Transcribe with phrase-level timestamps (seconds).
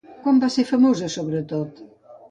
[0.21, 1.89] Quan va ser famosa sobretot?